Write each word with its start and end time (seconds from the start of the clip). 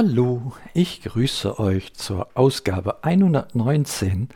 Hallo, 0.00 0.52
ich 0.74 1.02
grüße 1.02 1.58
euch 1.58 1.92
zur 1.94 2.28
Ausgabe 2.34 3.02
119 3.02 4.28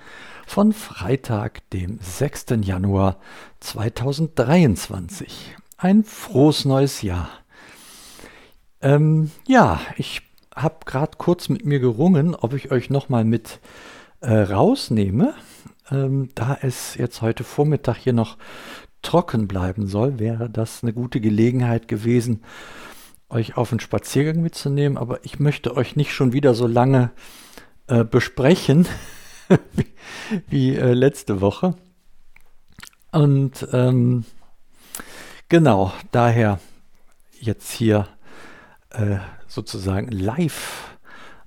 von 0.45 0.73
Freitag, 0.73 1.71
dem 1.71 2.01
6. 2.03 2.47
Januar 2.63 3.19
2023. 3.61 5.55
Ein 5.77 6.03
frohes 6.03 6.65
neues 6.65 7.03
Jahr. 7.03 7.29
Ähm, 8.81 9.31
ja, 9.47 9.81
ich 9.99 10.23
habe 10.53 10.79
gerade 10.85 11.17
kurz 11.17 11.49
mit 11.49 11.65
mir 11.65 11.79
gerungen, 11.79 12.35
ob 12.35 12.55
ich 12.55 12.73
euch 12.73 12.91
nochmal 12.91 13.23
mit 13.23 13.61
äh, 14.21 14.35
rausnehme. 14.35 15.33
Ähm, 15.93 16.31
da 16.35 16.59
es 16.61 16.97
jetzt 16.97 17.23
heute 17.23 17.45
Vormittag 17.45 17.99
hier 17.99 18.15
noch 18.15 18.37
trocken 19.01 19.47
bleiben 19.47 19.87
soll, 19.87 20.19
wäre 20.19 20.51
das 20.51 20.83
eine 20.83 20.93
gute 20.93 21.21
Gelegenheit 21.21 21.87
gewesen, 21.87 22.43
euch 23.33 23.57
auf 23.57 23.73
einen 23.73 23.81
Spaziergang 23.81 24.43
mitzunehmen, 24.43 24.99
aber 24.99 25.25
ich 25.25 25.41
möchte 25.41 25.77
euch 25.77 25.97
nicht 25.97 26.13
schon 26.13 26.33
wieder 26.33 26.55
so 26.55 26.67
lange 26.67 27.11
äh, 27.89 28.05
besprechen 28.05 28.87
wie, 29.73 29.87
wie 30.49 30.77
äh, 30.77 30.93
letzte 30.93 31.41
Woche. 31.41 31.75
Und 33.11 33.67
ähm, 33.73 34.25
genau, 35.49 35.93
daher 36.13 36.61
jetzt 37.41 37.73
hier 37.73 38.09
äh, 38.91 39.19
sozusagen 39.47 40.09
live 40.09 40.97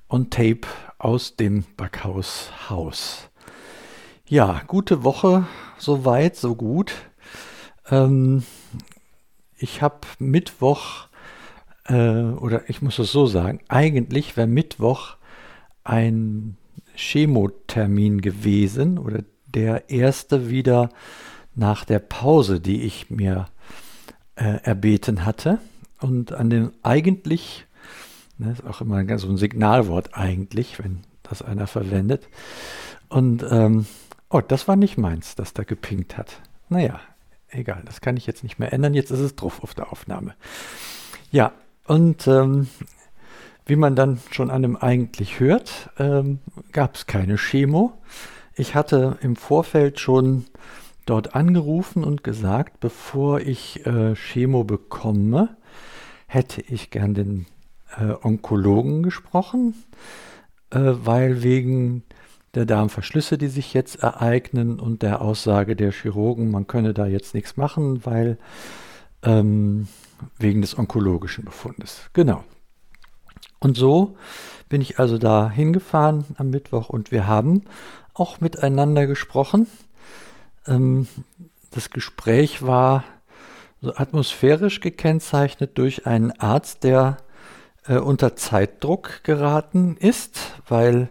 on 0.09 0.29
tape 0.29 0.67
aus 0.97 1.35
dem 1.35 1.63
Backhaus 1.77 2.51
Haus. 2.69 3.29
Ja, 4.27 4.61
gute 4.67 5.03
Woche, 5.03 5.45
so 5.77 6.05
weit, 6.05 6.35
so 6.35 6.55
gut. 6.55 6.93
Ähm, 7.89 8.43
ich 9.57 9.81
habe 9.81 10.01
Mittwoch 10.19 11.07
äh, 11.85 12.21
oder 12.21 12.69
ich 12.69 12.81
muss 12.81 12.99
es 12.99 13.11
so 13.11 13.25
sagen, 13.25 13.59
eigentlich 13.67 14.37
wäre 14.37 14.47
Mittwoch 14.47 15.17
ein 15.83 16.57
Chemotermin 16.95 18.21
gewesen 18.21 18.97
oder 18.97 19.23
der 19.45 19.89
erste 19.89 20.49
wieder 20.49 20.89
nach 21.55 21.85
der 21.85 21.99
Pause, 21.99 22.59
die 22.59 22.83
ich 22.83 23.09
mir 23.09 23.45
äh, 24.35 24.59
erbeten 24.63 25.25
hatte. 25.25 25.59
Und 26.01 26.33
an 26.33 26.49
dem 26.49 26.71
eigentlich, 26.83 27.65
ne, 28.37 28.51
ist 28.51 28.65
auch 28.65 28.81
immer 28.81 29.17
so 29.17 29.29
ein 29.29 29.37
Signalwort 29.37 30.13
eigentlich, 30.13 30.79
wenn 30.79 31.03
das 31.23 31.41
einer 31.41 31.67
verwendet. 31.67 32.27
Und 33.07 33.45
ähm, 33.49 33.85
oh, 34.29 34.41
das 34.41 34.67
war 34.67 34.75
nicht 34.75 34.97
meins, 34.97 35.35
das 35.35 35.53
da 35.53 35.63
gepinkt 35.63 36.17
hat. 36.17 36.41
Naja, 36.67 36.99
egal, 37.47 37.81
das 37.85 38.01
kann 38.01 38.17
ich 38.17 38.27
jetzt 38.27 38.43
nicht 38.43 38.59
mehr 38.59 38.73
ändern. 38.73 38.93
Jetzt 38.93 39.11
ist 39.11 39.19
es 39.19 39.35
drauf 39.35 39.63
auf 39.63 39.73
der 39.73 39.91
Aufnahme. 39.91 40.35
Ja, 41.31 41.53
und 41.87 42.27
ähm, 42.27 42.67
wie 43.65 43.75
man 43.75 43.95
dann 43.95 44.19
schon 44.31 44.51
an 44.51 44.61
dem 44.61 44.77
eigentlich 44.77 45.39
hört, 45.39 45.89
ähm, 45.97 46.39
gab 46.71 46.95
es 46.95 47.07
keine 47.07 47.37
Chemo. 47.37 47.93
Ich 48.55 48.75
hatte 48.75 49.17
im 49.21 49.35
Vorfeld 49.35 49.99
schon 49.99 50.45
dort 51.05 51.35
angerufen 51.35 52.03
und 52.03 52.23
gesagt, 52.23 52.79
bevor 52.79 53.39
ich 53.39 53.85
äh, 53.85 54.15
Chemo 54.15 54.63
bekomme, 54.63 55.57
hätte 56.27 56.61
ich 56.61 56.89
gern 56.89 57.13
den 57.13 57.45
äh, 57.97 58.13
Onkologen 58.21 59.03
gesprochen, 59.03 59.75
äh, 60.71 60.79
weil 60.79 61.43
wegen 61.43 62.03
der 62.55 62.65
Darmverschlüsse, 62.65 63.37
die 63.37 63.47
sich 63.47 63.73
jetzt 63.73 64.01
ereignen 64.01 64.79
und 64.79 65.01
der 65.01 65.21
Aussage 65.21 65.75
der 65.75 65.91
Chirurgen, 65.91 66.51
man 66.51 66.67
könne 66.67 66.93
da 66.93 67.05
jetzt 67.05 67.33
nichts 67.33 67.57
machen, 67.57 68.05
weil 68.05 68.37
ähm, 69.23 69.87
wegen 70.37 70.61
des 70.61 70.77
onkologischen 70.77 71.45
Befundes. 71.45 72.09
Genau. 72.13 72.43
Und 73.59 73.77
so 73.77 74.17
bin 74.69 74.81
ich 74.81 74.99
also 74.99 75.17
da 75.17 75.49
hingefahren 75.49 76.25
am 76.37 76.49
Mittwoch 76.49 76.89
und 76.89 77.11
wir 77.11 77.27
haben 77.27 77.63
auch 78.13 78.39
miteinander 78.41 79.07
gesprochen. 79.07 79.67
Ähm, 80.67 81.07
das 81.71 81.89
Gespräch 81.89 82.61
war 82.61 83.03
so 83.81 83.95
atmosphärisch 83.95 84.79
gekennzeichnet 84.79 85.77
durch 85.77 86.07
einen 86.07 86.31
Arzt, 86.31 86.83
der 86.83 87.17
äh, 87.87 87.97
unter 87.97 88.35
Zeitdruck 88.35 89.23
geraten 89.23 89.97
ist, 89.97 90.39
weil 90.67 91.09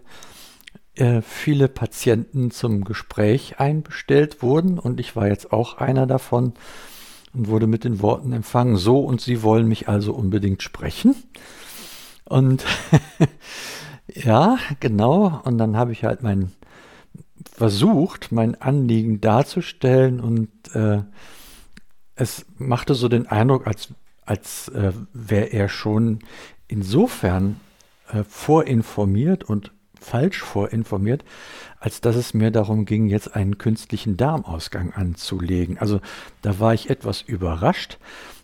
äh, 0.97 1.22
viele 1.22 1.69
Patienten 1.69 2.50
zum 2.50 2.84
Gespräch 2.84 3.59
einbestellt 3.59 4.42
wurden 4.42 4.78
und 4.78 5.00
ich 5.00 5.16
war 5.16 5.26
jetzt 5.26 5.53
auch 5.53 5.78
einer 5.78 6.06
davon 6.06 6.54
und 7.34 7.49
wurde 7.49 7.67
mit 7.67 7.84
den 7.84 8.00
Worten 8.00 8.33
empfangen, 8.33 8.77
so 8.77 9.00
und 9.00 9.21
Sie 9.21 9.43
wollen 9.43 9.69
mich 9.69 9.89
also 9.89 10.15
unbedingt 10.15 10.62
sprechen. 10.62 11.15
Und 12.25 12.65
ja, 14.15 14.59
genau, 14.81 15.41
und 15.45 15.59
dann 15.59 15.77
habe 15.77 15.93
ich 15.93 16.05
halt 16.05 16.22
mein 16.22 16.53
versucht, 17.53 18.33
mein 18.33 18.61
Anliegen 18.61 19.21
darzustellen 19.21 20.21
und 20.21 20.50
äh, 20.75 21.03
es 22.17 22.47
machte 22.59 22.95
so 22.95 23.09
den 23.09 23.27
Eindruck, 23.27 23.66
als, 23.66 23.93
als 24.25 24.69
äh, 24.69 24.93
wäre 25.12 25.47
er 25.47 25.69
schon 25.69 26.21
insofern 26.69 27.61
äh, 28.09 28.25
vorinformiert 28.25 29.45
und 29.45 29.72
falsch 30.04 30.42
vorinformiert, 30.42 31.25
als 31.81 32.00
dass 32.00 32.16
es 32.16 32.34
mir 32.34 32.50
darum 32.50 32.84
ging, 32.84 33.06
jetzt 33.06 33.34
einen 33.34 33.59
künstlichen 33.59 34.16
Darmausgang 34.16 34.92
anzulegen. 34.92 35.78
Also 35.78 36.00
da 36.42 36.60
war 36.60 36.75
ich 36.75 36.91
etwas 36.91 37.22
überrascht, 37.22 37.98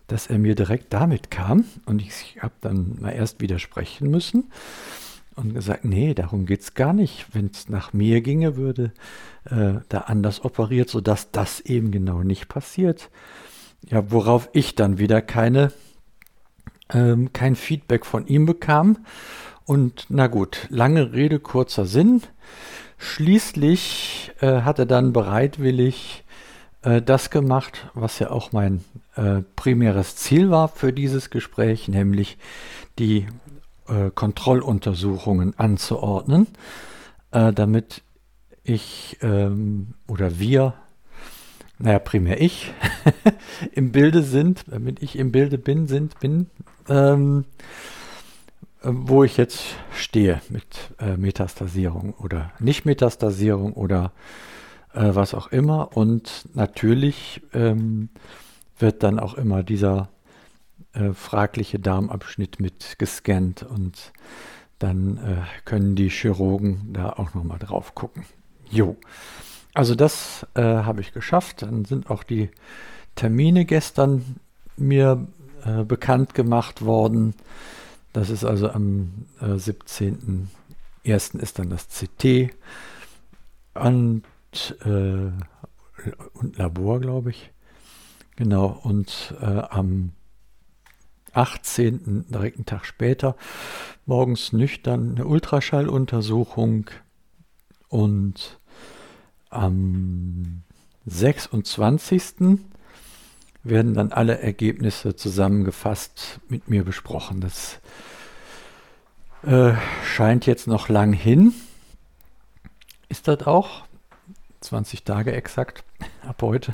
dass 0.07 0.27
er 0.27 0.39
mir 0.39 0.55
direkt 0.55 0.91
damit 0.91 1.31
kam 1.31 1.65
und 1.85 2.01
ich 2.01 2.37
habe 2.41 2.53
dann 2.61 2.97
mal 2.99 3.11
erst 3.11 3.39
widersprechen 3.39 4.09
müssen 4.09 4.51
und 5.35 5.53
gesagt, 5.53 5.85
nee, 5.85 6.13
darum 6.13 6.45
geht 6.45 6.61
es 6.61 6.73
gar 6.73 6.93
nicht. 6.93 7.27
Wenn 7.31 7.49
es 7.53 7.69
nach 7.69 7.93
mir 7.93 8.21
ginge, 8.21 8.57
würde 8.57 8.91
äh, 9.45 9.75
da 9.87 9.99
anders 9.99 10.43
operiert, 10.43 10.89
sodass 10.89 11.31
das 11.31 11.61
eben 11.61 11.91
genau 11.91 12.23
nicht 12.23 12.49
passiert. 12.49 13.09
Ja, 13.87 14.11
worauf 14.11 14.49
ich 14.53 14.75
dann 14.75 14.97
wieder 14.97 15.21
keine, 15.21 15.71
ähm, 16.93 17.31
kein 17.31 17.55
Feedback 17.55 18.05
von 18.05 18.27
ihm 18.27 18.45
bekam 18.45 18.97
und 19.71 20.07
na 20.09 20.27
gut, 20.27 20.67
lange 20.69 21.13
Rede, 21.13 21.39
kurzer 21.39 21.85
Sinn. 21.85 22.23
Schließlich 22.97 24.33
äh, 24.41 24.63
hat 24.63 24.79
er 24.79 24.85
dann 24.85 25.13
bereitwillig 25.13 26.25
äh, 26.81 27.01
das 27.01 27.29
gemacht, 27.29 27.89
was 27.93 28.19
ja 28.19 28.31
auch 28.31 28.51
mein 28.51 28.83
äh, 29.15 29.43
primäres 29.55 30.17
Ziel 30.17 30.51
war 30.51 30.67
für 30.67 30.91
dieses 30.91 31.29
Gespräch, 31.29 31.87
nämlich 31.87 32.37
die 32.99 33.27
äh, 33.87 34.11
Kontrolluntersuchungen 34.13 35.57
anzuordnen, 35.57 36.47
äh, 37.31 37.53
damit 37.53 38.01
ich 38.65 39.19
ähm, 39.21 39.93
oder 40.05 40.37
wir, 40.37 40.73
naja, 41.79 41.99
primär 41.99 42.41
ich, 42.41 42.73
im 43.71 43.93
Bilde 43.93 44.21
sind, 44.21 44.65
damit 44.67 45.01
ich 45.01 45.17
im 45.17 45.31
Bilde 45.31 45.57
bin, 45.57 45.87
sind, 45.87 46.19
bin, 46.19 46.47
ähm, 46.89 47.45
wo 48.83 49.23
ich 49.23 49.37
jetzt 49.37 49.61
stehe 49.93 50.41
mit 50.49 50.65
äh, 50.99 51.17
Metastasierung 51.17 52.13
oder 52.13 52.51
Nicht-Metastasierung 52.59 53.73
oder 53.73 54.11
äh, 54.93 55.11
was 55.13 55.33
auch 55.33 55.47
immer. 55.51 55.95
Und 55.95 56.47
natürlich 56.53 57.41
ähm, 57.53 58.09
wird 58.79 59.03
dann 59.03 59.19
auch 59.19 59.35
immer 59.35 59.63
dieser 59.63 60.09
äh, 60.93 61.13
fragliche 61.13 61.79
Darmabschnitt 61.79 62.59
mit 62.59 62.97
gescannt 62.97 63.63
und 63.63 64.11
dann 64.79 65.17
äh, 65.17 65.61
können 65.63 65.95
die 65.95 66.09
Chirurgen 66.09 66.91
da 66.93 67.11
auch 67.11 67.33
nochmal 67.35 67.59
drauf 67.59 67.93
gucken. 67.93 68.25
Jo, 68.69 68.95
also 69.73 69.95
das 69.95 70.45
äh, 70.55 70.61
habe 70.61 71.01
ich 71.01 71.13
geschafft. 71.13 71.61
Dann 71.61 71.85
sind 71.85 72.09
auch 72.09 72.23
die 72.23 72.49
Termine 73.15 73.65
gestern 73.65 74.37
mir 74.75 75.27
äh, 75.65 75.83
bekannt 75.83 76.33
gemacht 76.33 76.83
worden. 76.83 77.35
Das 78.13 78.29
ist 78.29 78.43
also 78.43 78.69
am 78.69 79.25
äh, 79.39 79.45
17.01. 79.45 81.39
ist 81.39 81.59
dann 81.59 81.69
das 81.69 81.87
CT 81.87 82.53
und, 83.73 84.23
äh, 84.85 85.31
und 86.33 86.57
Labor, 86.57 86.99
glaube 86.99 87.29
ich. 87.29 87.51
Genau, 88.35 88.79
und 88.83 89.33
äh, 89.41 89.45
am 89.45 90.11
18., 91.33 92.25
direkt 92.29 92.57
einen 92.57 92.65
Tag 92.65 92.85
später, 92.85 93.35
morgens 94.05 94.51
nüchtern 94.51 95.11
eine 95.11 95.25
Ultraschalluntersuchung 95.25 96.89
und 97.87 98.59
am 99.49 100.63
26 101.05 102.61
werden 103.63 103.93
dann 103.93 104.11
alle 104.11 104.39
Ergebnisse 104.39 105.15
zusammengefasst 105.15 106.39
mit 106.49 106.67
mir 106.69 106.83
besprochen. 106.83 107.41
Das 107.41 107.79
äh, 109.43 109.73
scheint 110.03 110.45
jetzt 110.45 110.67
noch 110.67 110.89
lang 110.89 111.13
hin. 111.13 111.53
Ist 113.09 113.27
das 113.27 113.45
auch? 113.45 113.83
20 114.61 115.03
Tage 115.03 115.33
exakt 115.33 115.83
ab 116.27 116.41
heute. 116.41 116.73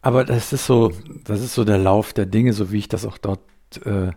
Aber 0.00 0.24
das 0.24 0.52
ist 0.52 0.66
so, 0.66 0.92
das 1.24 1.40
ist 1.40 1.54
so 1.54 1.64
der 1.64 1.78
Lauf 1.78 2.12
der 2.12 2.26
Dinge, 2.26 2.52
so 2.52 2.72
wie 2.72 2.78
ich 2.78 2.88
das 2.88 3.04
auch 3.04 3.18
dort 3.18 3.40
äh, 3.84 4.12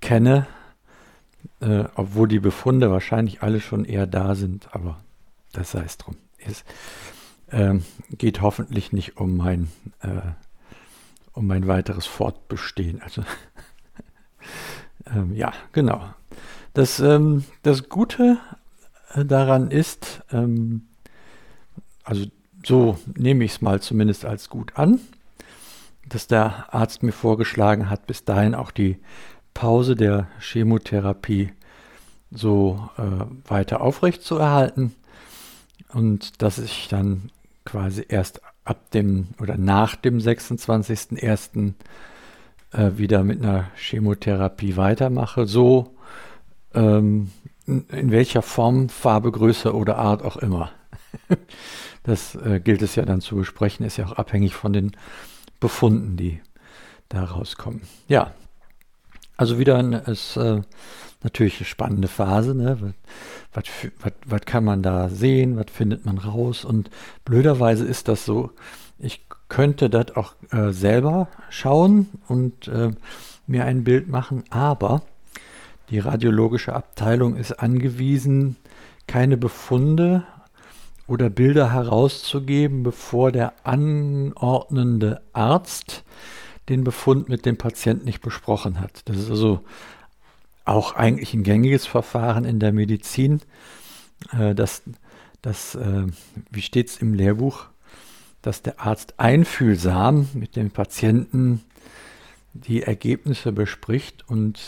kenne. 0.00 0.46
äh, 1.60 1.84
obwohl 1.94 2.28
die 2.28 2.40
Befunde 2.40 2.90
wahrscheinlich 2.90 3.42
alle 3.42 3.60
schon 3.60 3.84
eher 3.84 4.06
da 4.06 4.34
sind, 4.34 4.68
aber 4.74 5.00
das 5.52 5.72
sei 5.72 5.82
es 5.84 5.98
drum. 5.98 6.16
Es 6.38 6.64
äh, 7.54 7.78
geht 8.10 8.42
hoffentlich 8.42 8.92
nicht 8.92 9.16
um 9.16 9.36
mein, 9.36 9.68
äh, 10.00 10.32
um 11.32 11.46
mein 11.46 11.66
weiteres 11.66 12.06
Fortbestehen. 12.06 13.00
Also 13.00 13.22
ähm, 15.06 15.34
ja, 15.34 15.52
genau. 15.72 16.04
Das, 16.72 16.98
ähm, 17.00 17.44
das 17.62 17.88
Gute 17.88 18.38
äh, 19.14 19.24
daran 19.24 19.70
ist, 19.70 20.22
ähm, 20.32 20.88
also 22.02 22.26
so 22.64 22.98
nehme 23.16 23.44
ich 23.44 23.52
es 23.52 23.60
mal 23.60 23.80
zumindest 23.80 24.24
als 24.24 24.48
gut 24.48 24.76
an, 24.76 24.98
dass 26.08 26.26
der 26.26 26.74
Arzt 26.74 27.02
mir 27.02 27.12
vorgeschlagen 27.12 27.88
hat, 27.88 28.06
bis 28.06 28.24
dahin 28.24 28.54
auch 28.54 28.70
die 28.70 28.98
Pause 29.54 29.94
der 29.94 30.28
Chemotherapie 30.40 31.52
so 32.30 32.88
äh, 32.98 33.48
weiter 33.48 33.80
aufrecht 33.80 34.22
zu 34.22 34.38
erhalten 34.38 34.94
und 35.92 36.42
dass 36.42 36.58
ich 36.58 36.88
dann 36.88 37.30
quasi 37.64 38.04
erst 38.08 38.40
ab 38.64 38.90
dem 38.90 39.28
oder 39.40 39.56
nach 39.56 39.96
dem 39.96 40.18
26.01. 40.18 41.74
Äh, 42.72 42.98
wieder 42.98 43.22
mit 43.22 43.42
einer 43.42 43.70
Chemotherapie 43.76 44.76
weitermache, 44.76 45.46
so 45.46 45.94
ähm, 46.74 47.30
in 47.66 48.10
welcher 48.10 48.42
Form, 48.42 48.88
Farbe, 48.88 49.30
Größe 49.30 49.74
oder 49.74 49.98
Art 49.98 50.22
auch 50.22 50.36
immer. 50.36 50.70
Das 52.06 52.34
äh, 52.34 52.60
gilt 52.60 52.82
es 52.82 52.96
ja 52.96 53.06
dann 53.06 53.22
zu 53.22 53.34
besprechen, 53.34 53.86
ist 53.86 53.96
ja 53.96 54.04
auch 54.04 54.12
abhängig 54.12 54.54
von 54.54 54.74
den 54.74 54.92
Befunden, 55.58 56.18
die 56.18 56.42
da 57.08 57.24
rauskommen. 57.24 57.80
Ja, 58.08 58.32
also 59.38 59.58
wieder 59.58 59.78
eine, 59.78 60.00
ist 60.00 60.36
äh, 60.36 60.60
natürlich 61.24 61.58
eine 61.58 61.66
spannende 61.66 62.08
Phase. 62.08 62.54
Ne? 62.54 62.94
Was, 63.52 63.64
was, 64.00 64.12
was 64.26 64.40
kann 64.42 64.64
man 64.64 64.82
da 64.82 65.08
sehen? 65.08 65.56
Was 65.56 65.66
findet 65.72 66.06
man 66.06 66.18
raus? 66.18 66.64
Und 66.64 66.90
blöderweise 67.24 67.84
ist 67.84 68.08
das 68.08 68.24
so. 68.24 68.50
Ich 68.98 69.26
könnte 69.48 69.90
das 69.90 70.16
auch 70.16 70.34
äh, 70.50 70.70
selber 70.70 71.28
schauen 71.50 72.08
und 72.28 72.68
äh, 72.68 72.90
mir 73.46 73.64
ein 73.64 73.84
Bild 73.84 74.08
machen, 74.08 74.44
aber 74.50 75.02
die 75.90 75.98
radiologische 75.98 76.74
Abteilung 76.74 77.36
ist 77.36 77.52
angewiesen, 77.52 78.56
keine 79.06 79.36
Befunde 79.36 80.24
oder 81.06 81.28
Bilder 81.28 81.72
herauszugeben, 81.72 82.82
bevor 82.82 83.32
der 83.32 83.52
anordnende 83.64 85.20
Arzt 85.34 86.04
den 86.70 86.84
Befund 86.84 87.28
mit 87.28 87.44
dem 87.44 87.58
Patienten 87.58 88.06
nicht 88.06 88.22
besprochen 88.22 88.80
hat. 88.80 89.02
Das 89.04 89.18
ist 89.18 89.30
also 89.30 89.60
auch 90.64 90.94
eigentlich 90.94 91.34
ein 91.34 91.42
gängiges 91.42 91.86
Verfahren 91.86 92.44
in 92.44 92.58
der 92.58 92.72
Medizin, 92.72 93.40
äh, 94.32 94.54
dass, 94.54 94.82
dass 95.42 95.74
äh, 95.74 96.06
wie 96.50 96.62
steht 96.62 96.88
es 96.88 96.96
im 96.98 97.14
Lehrbuch, 97.14 97.66
dass 98.42 98.62
der 98.62 98.80
Arzt 98.80 99.14
einfühlsam 99.18 100.28
mit 100.34 100.56
dem 100.56 100.70
Patienten 100.70 101.62
die 102.52 102.82
Ergebnisse 102.82 103.52
bespricht 103.52 104.28
und 104.28 104.60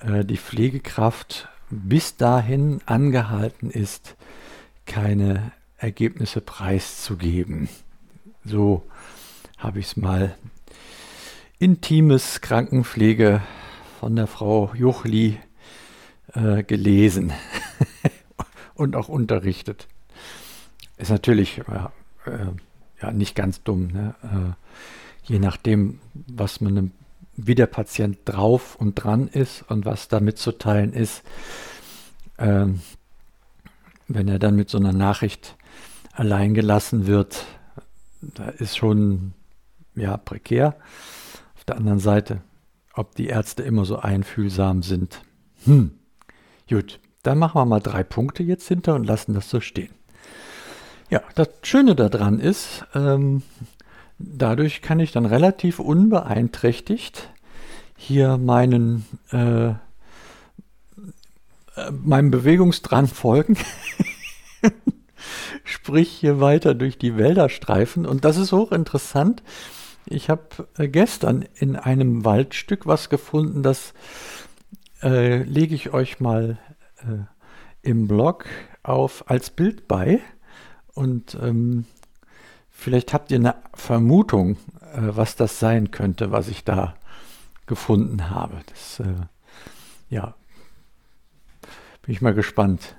äh, 0.00 0.24
die 0.24 0.36
Pflegekraft 0.36 1.48
bis 1.70 2.16
dahin 2.16 2.80
angehalten 2.86 3.70
ist, 3.70 4.16
keine 4.86 5.52
Ergebnisse 5.76 6.40
preiszugeben. 6.40 7.68
So 8.44 8.82
habe 9.58 9.80
ich 9.80 9.86
es 9.86 9.96
mal. 9.96 10.36
Intimes 11.58 12.40
Krankenpflege 12.40 13.42
von 13.98 14.14
der 14.14 14.28
Frau 14.28 14.72
Juchli 14.74 15.40
äh, 16.32 16.62
gelesen 16.62 17.32
und 18.74 18.94
auch 18.94 19.08
unterrichtet. 19.08 19.88
Ist 20.98 21.10
natürlich 21.10 21.58
äh, 21.58 22.30
äh, 22.30 22.46
ja 23.02 23.10
nicht 23.10 23.34
ganz 23.34 23.64
dumm. 23.64 23.88
Ne? 23.88 24.14
Äh, 24.22 25.30
je 25.32 25.40
nachdem, 25.40 25.98
was 26.14 26.60
man, 26.60 26.92
wie 27.36 27.56
der 27.56 27.66
Patient 27.66 28.18
drauf 28.24 28.76
und 28.76 28.94
dran 28.94 29.26
ist 29.26 29.62
und 29.68 29.84
was 29.84 30.06
da 30.06 30.20
mitzuteilen 30.20 30.92
ist, 30.92 31.24
ähm, 32.38 32.80
wenn 34.06 34.28
er 34.28 34.38
dann 34.38 34.54
mit 34.54 34.70
so 34.70 34.78
einer 34.78 34.92
Nachricht 34.92 35.56
allein 36.12 36.54
gelassen 36.54 37.08
wird, 37.08 37.46
da 38.20 38.48
ist 38.48 38.76
schon 38.76 39.34
ja 39.96 40.16
prekär. 40.16 40.76
Auf 41.56 41.64
der 41.64 41.76
anderen 41.76 41.98
Seite, 41.98 42.42
ob 42.98 43.14
die 43.14 43.28
Ärzte 43.28 43.62
immer 43.62 43.84
so 43.84 43.98
einfühlsam 43.98 44.82
sind. 44.82 45.22
Hm, 45.64 45.92
gut, 46.68 47.00
dann 47.22 47.38
machen 47.38 47.60
wir 47.60 47.64
mal 47.64 47.80
drei 47.80 48.02
Punkte 48.02 48.42
jetzt 48.42 48.66
hinter 48.68 48.94
und 48.94 49.04
lassen 49.04 49.34
das 49.34 49.48
so 49.48 49.60
stehen. 49.60 49.90
Ja, 51.10 51.22
das 51.34 51.48
Schöne 51.62 51.94
daran 51.94 52.38
ist, 52.38 52.84
ähm, 52.94 53.42
dadurch 54.18 54.82
kann 54.82 55.00
ich 55.00 55.12
dann 55.12 55.26
relativ 55.26 55.78
unbeeinträchtigt 55.78 57.30
hier 57.96 58.36
meinen 58.36 59.06
äh, 59.30 59.74
meinem 61.92 62.30
Bewegungsdrang 62.30 63.06
folgen. 63.06 63.56
Sprich 65.64 66.10
hier 66.10 66.40
weiter 66.40 66.74
durch 66.74 66.98
die 66.98 67.16
Wälder 67.16 67.48
streifen. 67.48 68.06
Und 68.06 68.24
das 68.24 68.36
ist 68.36 68.52
hochinteressant. 68.52 69.42
Ich 70.10 70.30
habe 70.30 70.68
äh, 70.78 70.88
gestern 70.88 71.44
in 71.56 71.76
einem 71.76 72.24
Waldstück 72.24 72.86
was 72.86 73.10
gefunden, 73.10 73.62
das 73.62 73.92
äh, 75.02 75.42
lege 75.42 75.74
ich 75.74 75.92
euch 75.92 76.18
mal 76.18 76.58
äh, 77.00 77.24
im 77.82 78.08
Blog 78.08 78.46
auf 78.82 79.30
als 79.30 79.50
Bild 79.50 79.86
bei. 79.86 80.20
Und 80.94 81.36
ähm, 81.42 81.84
vielleicht 82.70 83.12
habt 83.12 83.30
ihr 83.30 83.38
eine 83.38 83.56
Vermutung, 83.74 84.56
äh, 84.80 85.00
was 85.00 85.36
das 85.36 85.58
sein 85.58 85.90
könnte, 85.90 86.32
was 86.32 86.48
ich 86.48 86.64
da 86.64 86.94
gefunden 87.66 88.30
habe. 88.30 88.60
Das, 88.66 89.00
äh, 89.00 89.26
ja, 90.08 90.34
bin 92.00 92.14
ich 92.14 92.22
mal 92.22 92.34
gespannt, 92.34 92.96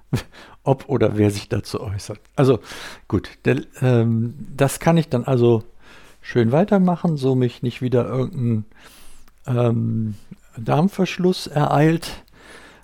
ob 0.62 0.88
oder 0.88 1.18
wer 1.18 1.30
sich 1.30 1.50
dazu 1.50 1.82
äußert. 1.82 2.18
Also 2.34 2.60
gut, 3.08 3.28
der, 3.44 3.62
ähm, 3.82 4.34
das 4.56 4.80
kann 4.80 4.96
ich 4.96 5.10
dann 5.10 5.24
also 5.24 5.64
schön 6.20 6.52
weitermachen, 6.52 7.16
so 7.16 7.34
mich 7.34 7.62
nicht 7.62 7.82
wieder 7.82 8.06
irgendein 8.06 8.64
ähm, 9.46 10.14
Darmverschluss 10.56 11.46
ereilt. 11.46 12.24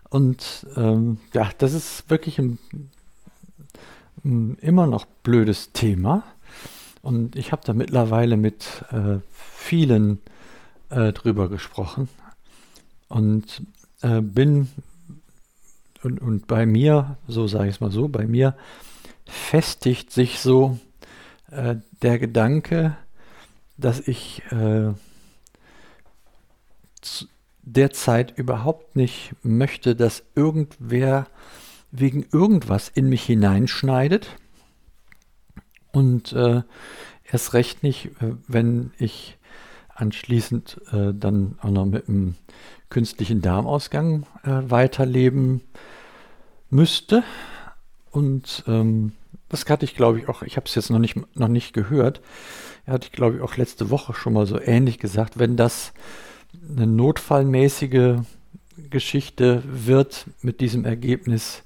Und 0.08 0.66
ähm, 0.76 1.18
ja, 1.32 1.50
das 1.58 1.72
ist 1.72 2.08
wirklich 2.10 2.38
ein, 2.38 2.58
ein, 4.24 4.56
immer 4.60 4.86
noch 4.86 5.04
blödes 5.04 5.72
Thema. 5.72 6.22
Und 7.02 7.36
ich 7.36 7.52
habe 7.52 7.62
da 7.64 7.72
mittlerweile 7.72 8.36
mit 8.36 8.84
äh, 8.90 9.18
vielen 9.30 10.20
äh, 10.90 11.12
drüber 11.12 11.48
gesprochen 11.48 12.08
und 13.08 13.62
äh, 14.02 14.20
bin 14.20 14.68
und, 16.02 16.20
und 16.20 16.46
bei 16.46 16.66
mir, 16.66 17.16
so 17.26 17.46
sage 17.46 17.68
ich 17.68 17.76
es 17.76 17.80
mal 17.80 17.90
so, 17.90 18.08
bei 18.08 18.26
mir 18.26 18.56
festigt 19.24 20.12
sich 20.12 20.40
so 20.40 20.78
äh, 21.50 21.76
der 22.02 22.18
Gedanke, 22.18 22.96
dass 23.76 24.00
ich 24.00 24.42
äh, 24.50 24.92
derzeit 27.62 28.38
überhaupt 28.38 28.96
nicht 28.96 29.34
möchte, 29.42 29.96
dass 29.96 30.24
irgendwer 30.34 31.26
wegen 31.90 32.24
irgendwas 32.32 32.88
in 32.88 33.08
mich 33.08 33.24
hineinschneidet. 33.24 34.36
Und 35.92 36.32
äh, 36.32 36.62
erst 37.30 37.54
recht 37.54 37.82
nicht, 37.82 38.06
äh, 38.20 38.34
wenn 38.46 38.92
ich 38.98 39.38
anschließend 39.94 40.80
äh, 40.92 41.12
dann 41.14 41.58
auch 41.60 41.70
noch 41.70 41.86
mit 41.86 42.08
einem 42.08 42.36
künstlichen 42.90 43.40
Darmausgang 43.40 44.26
äh, 44.44 44.62
weiterleben 44.70 45.62
müsste. 46.70 47.24
Und 48.10 48.64
ähm, 48.66 49.12
das 49.56 49.70
hatte 49.70 49.84
ich, 49.84 49.94
glaube 49.94 50.18
ich, 50.18 50.28
auch, 50.28 50.42
ich 50.42 50.56
habe 50.56 50.66
es 50.66 50.74
jetzt 50.74 50.90
noch 50.90 50.98
nicht, 50.98 51.16
noch 51.36 51.48
nicht 51.48 51.72
gehört, 51.72 52.20
hatte 52.86 53.06
ich, 53.06 53.12
glaube 53.12 53.36
ich, 53.36 53.42
auch 53.42 53.56
letzte 53.56 53.90
Woche 53.90 54.14
schon 54.14 54.34
mal 54.34 54.46
so 54.46 54.60
ähnlich 54.60 54.98
gesagt, 54.98 55.38
wenn 55.38 55.56
das 55.56 55.92
eine 56.70 56.86
notfallmäßige 56.86 58.18
Geschichte 58.90 59.62
wird 59.64 60.26
mit 60.42 60.60
diesem 60.60 60.84
Ergebnis 60.84 61.62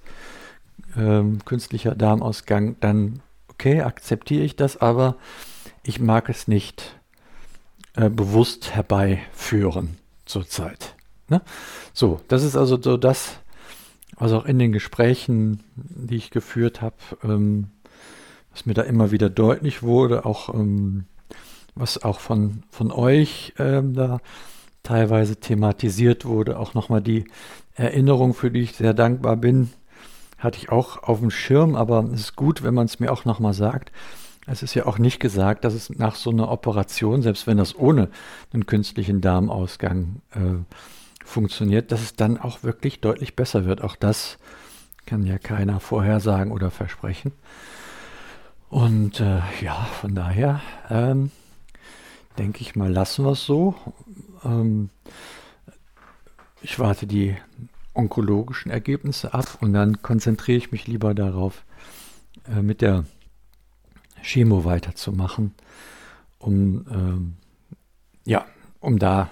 ähm, 0.96 1.44
künstlicher 1.44 1.94
Darmausgang, 1.94 2.76
dann 2.80 3.22
okay, 3.48 3.82
akzeptiere 3.82 4.44
ich 4.44 4.56
das, 4.56 4.76
aber 4.76 5.16
ich 5.82 6.00
mag 6.00 6.28
es 6.28 6.48
nicht 6.48 6.98
äh, 7.94 8.08
bewusst 8.08 8.74
herbeiführen 8.74 9.98
zurzeit. 10.24 10.94
Ne? 11.28 11.42
So, 11.92 12.20
das 12.28 12.44
ist 12.44 12.56
also 12.56 12.80
so 12.80 12.96
das, 12.96 13.38
was 14.16 14.32
auch 14.32 14.44
in 14.44 14.58
den 14.58 14.72
Gesprächen, 14.72 15.62
die 15.74 16.16
ich 16.16 16.30
geführt 16.30 16.82
habe, 16.82 16.96
ähm, 17.24 17.68
was 18.52 18.66
mir 18.66 18.74
da 18.74 18.82
immer 18.82 19.10
wieder 19.10 19.30
deutlich 19.30 19.82
wurde, 19.82 20.24
auch 20.24 20.52
ähm, 20.52 21.04
was 21.74 22.02
auch 22.02 22.20
von, 22.20 22.62
von 22.70 22.90
euch 22.90 23.54
ähm, 23.58 23.94
da 23.94 24.18
teilweise 24.82 25.36
thematisiert 25.36 26.24
wurde. 26.24 26.58
Auch 26.58 26.74
nochmal 26.74 27.00
die 27.00 27.24
Erinnerung, 27.74 28.34
für 28.34 28.50
die 28.50 28.60
ich 28.60 28.74
sehr 28.74 28.94
dankbar 28.94 29.36
bin, 29.36 29.70
hatte 30.38 30.58
ich 30.58 30.70
auch 30.70 31.02
auf 31.02 31.20
dem 31.20 31.30
Schirm, 31.30 31.76
aber 31.76 32.08
es 32.12 32.20
ist 32.20 32.36
gut, 32.36 32.62
wenn 32.62 32.74
man 32.74 32.86
es 32.86 32.98
mir 32.98 33.12
auch 33.12 33.24
nochmal 33.24 33.54
sagt. 33.54 33.92
Es 34.46 34.62
ist 34.62 34.74
ja 34.74 34.86
auch 34.86 34.98
nicht 34.98 35.20
gesagt, 35.20 35.64
dass 35.64 35.74
es 35.74 35.90
nach 35.90 36.16
so 36.16 36.30
einer 36.30 36.50
Operation, 36.50 37.22
selbst 37.22 37.46
wenn 37.46 37.58
das 37.58 37.78
ohne 37.78 38.08
einen 38.52 38.66
künstlichen 38.66 39.20
Darmausgang 39.20 40.22
äh, 40.32 40.64
funktioniert, 41.24 41.92
dass 41.92 42.00
es 42.00 42.16
dann 42.16 42.38
auch 42.38 42.62
wirklich 42.62 43.00
deutlich 43.00 43.36
besser 43.36 43.66
wird. 43.66 43.82
Auch 43.82 43.96
das 43.96 44.38
kann 45.06 45.26
ja 45.26 45.38
keiner 45.38 45.78
vorhersagen 45.78 46.52
oder 46.52 46.70
versprechen. 46.70 47.32
Und 48.70 49.18
äh, 49.18 49.40
ja, 49.60 49.74
von 50.00 50.14
daher 50.14 50.62
ähm, 50.88 51.32
denke 52.38 52.60
ich 52.60 52.76
mal, 52.76 52.90
lassen 52.90 53.24
wir 53.24 53.32
es 53.32 53.44
so. 53.44 53.74
Ähm, 54.44 54.90
ich 56.62 56.78
warte 56.78 57.06
die 57.08 57.36
onkologischen 57.94 58.70
Ergebnisse 58.70 59.34
ab 59.34 59.58
und 59.60 59.72
dann 59.72 60.02
konzentriere 60.02 60.56
ich 60.56 60.70
mich 60.70 60.86
lieber 60.86 61.14
darauf, 61.14 61.64
äh, 62.48 62.62
mit 62.62 62.80
der 62.80 63.04
Chemo 64.22 64.64
weiterzumachen, 64.64 65.52
um 66.38 66.86
ähm, 66.90 67.36
ja, 68.24 68.46
um 68.78 69.00
da 69.00 69.30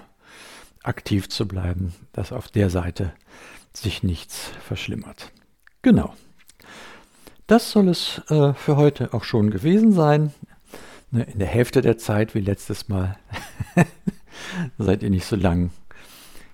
aktiv 0.83 1.29
zu 1.29 1.47
bleiben, 1.47 1.93
dass 2.11 2.33
auf 2.33 2.49
der 2.49 2.69
Seite 2.69 3.13
sich 3.73 4.03
nichts 4.03 4.51
verschlimmert. 4.65 5.31
Genau. 5.81 6.13
Das 7.49 7.71
soll 7.71 7.89
es 7.89 8.21
äh, 8.29 8.53
für 8.53 8.77
heute 8.77 9.11
auch 9.15 9.23
schon 9.23 9.49
gewesen 9.49 9.91
sein. 9.91 10.31
Ne, 11.09 11.23
in 11.23 11.39
der 11.39 11.47
Hälfte 11.47 11.81
der 11.81 11.97
Zeit 11.97 12.35
wie 12.35 12.41
letztes 12.41 12.89
Mal 12.89 13.17
seid 14.77 15.01
ihr 15.01 15.09
nicht 15.09 15.25
so 15.25 15.35
lang 15.35 15.71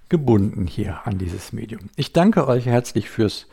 gebunden 0.07 0.67
hier 0.67 1.05
an 1.05 1.17
dieses 1.17 1.51
Medium. 1.51 1.89
Ich 1.97 2.13
danke 2.13 2.47
euch 2.47 2.65
herzlich 2.65 3.09
fürs 3.09 3.47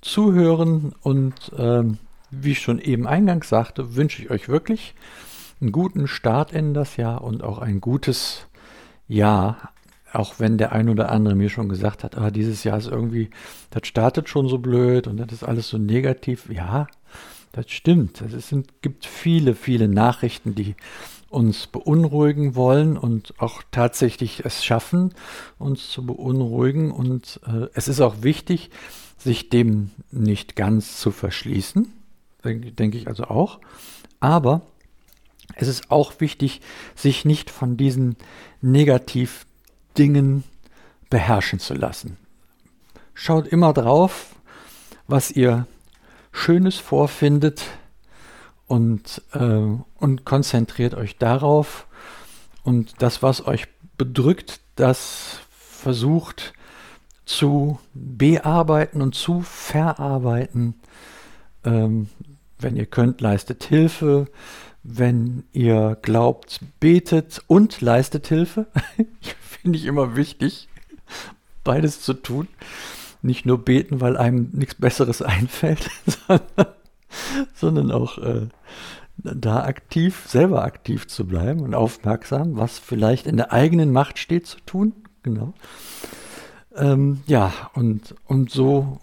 Zuhören 0.00 0.94
und 1.02 1.34
ähm, 1.58 1.98
wie 2.30 2.52
ich 2.52 2.60
schon 2.60 2.78
eben 2.78 3.06
eingangs 3.06 3.50
sagte, 3.50 3.94
wünsche 3.94 4.22
ich 4.22 4.30
euch 4.30 4.48
wirklich 4.48 4.94
einen 5.60 5.72
guten 5.72 6.08
Start 6.08 6.52
in 6.52 6.72
das 6.72 6.96
Jahr 6.96 7.22
und 7.22 7.42
auch 7.42 7.58
ein 7.58 7.82
gutes 7.82 8.46
Jahr. 9.08 9.74
Auch 10.12 10.34
wenn 10.38 10.58
der 10.58 10.72
ein 10.72 10.88
oder 10.88 11.10
andere 11.10 11.34
mir 11.34 11.50
schon 11.50 11.68
gesagt 11.68 12.02
hat, 12.04 12.16
ah, 12.16 12.30
dieses 12.30 12.64
Jahr 12.64 12.78
ist 12.78 12.88
irgendwie, 12.88 13.30
das 13.70 13.86
startet 13.86 14.28
schon 14.28 14.48
so 14.48 14.58
blöd 14.58 15.06
und 15.06 15.18
das 15.18 15.32
ist 15.32 15.44
alles 15.44 15.68
so 15.68 15.78
negativ. 15.78 16.48
Ja, 16.50 16.86
das 17.52 17.70
stimmt. 17.70 18.20
Es 18.22 18.48
sind, 18.48 18.82
gibt 18.82 19.06
viele, 19.06 19.54
viele 19.54 19.88
Nachrichten, 19.88 20.54
die 20.54 20.76
uns 21.28 21.66
beunruhigen 21.66 22.54
wollen 22.54 22.96
und 22.96 23.34
auch 23.38 23.62
tatsächlich 23.70 24.44
es 24.44 24.64
schaffen, 24.64 25.14
uns 25.58 25.90
zu 25.90 26.04
beunruhigen. 26.06 26.90
Und 26.90 27.40
äh, 27.46 27.66
es 27.74 27.88
ist 27.88 28.00
auch 28.00 28.22
wichtig, 28.22 28.70
sich 29.18 29.50
dem 29.50 29.90
nicht 30.10 30.56
ganz 30.56 30.98
zu 30.98 31.10
verschließen, 31.10 31.92
denke 32.44 32.72
denk 32.72 32.94
ich 32.94 33.08
also 33.08 33.24
auch. 33.24 33.60
Aber 34.20 34.62
es 35.54 35.68
ist 35.68 35.90
auch 35.90 36.20
wichtig, 36.20 36.60
sich 36.94 37.24
nicht 37.24 37.50
von 37.50 37.76
diesen 37.76 38.16
Negativdingen 39.98 40.44
beherrschen 41.10 41.58
zu 41.58 41.74
lassen. 41.74 42.16
Schaut 43.14 43.48
immer 43.48 43.72
drauf, 43.72 44.36
was 45.08 45.30
ihr 45.30 45.66
Schönes 46.32 46.76
vorfindet, 46.76 47.62
und, 48.66 49.22
äh, 49.32 49.62
und 49.98 50.24
konzentriert 50.26 50.94
euch 50.94 51.16
darauf 51.16 51.86
und 52.64 53.00
das, 53.00 53.22
was 53.22 53.46
euch 53.46 53.66
bedrückt, 53.96 54.60
das 54.76 55.38
versucht 55.50 56.52
zu 57.24 57.78
bearbeiten 57.94 59.00
und 59.00 59.14
zu 59.14 59.40
verarbeiten. 59.40 60.74
Ähm, 61.64 62.10
wenn 62.58 62.76
ihr 62.76 62.84
könnt, 62.84 63.22
leistet 63.22 63.64
Hilfe. 63.64 64.26
Wenn 64.82 65.44
ihr 65.52 65.96
glaubt, 66.02 66.60
betet 66.78 67.42
und 67.46 67.80
leistet 67.80 68.26
Hilfe. 68.26 68.66
Finde 69.62 69.78
ich 69.78 69.84
immer 69.84 70.16
wichtig, 70.16 70.68
beides 71.64 72.00
zu 72.00 72.14
tun. 72.14 72.48
Nicht 73.22 73.46
nur 73.46 73.58
beten, 73.58 74.00
weil 74.00 74.16
einem 74.16 74.50
nichts 74.52 74.76
Besseres 74.76 75.22
einfällt, 75.22 75.90
sondern 76.26 76.66
sondern 77.54 77.90
auch 77.90 78.18
äh, 78.18 78.48
da 79.16 79.64
aktiv, 79.64 80.24
selber 80.26 80.64
aktiv 80.64 81.08
zu 81.08 81.26
bleiben 81.26 81.60
und 81.60 81.74
aufmerksam, 81.74 82.56
was 82.56 82.78
vielleicht 82.78 83.26
in 83.26 83.36
der 83.36 83.52
eigenen 83.52 83.92
Macht 83.92 84.18
steht 84.18 84.46
zu 84.46 84.60
tun. 84.60 84.94
Genau. 85.22 85.54
Ähm, 86.76 87.22
ja, 87.26 87.52
und, 87.74 88.14
und 88.24 88.50
so, 88.50 89.00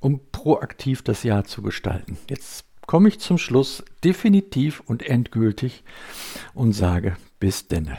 um 0.00 0.20
proaktiv 0.32 1.02
das 1.02 1.22
Jahr 1.22 1.44
zu 1.44 1.62
gestalten. 1.62 2.18
Jetzt 2.28 2.64
komme 2.86 3.08
ich 3.08 3.20
zum 3.20 3.38
Schluss 3.38 3.84
definitiv 4.02 4.80
und 4.80 5.04
endgültig 5.04 5.84
und 6.54 6.72
sage 6.72 7.16
bis 7.38 7.68
denne. 7.68 7.98